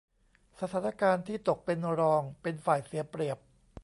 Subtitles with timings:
[0.59, 3.37] สถานการณ์ที่ตกเป็นรองเป็นฝ่ายเสียเปรียบ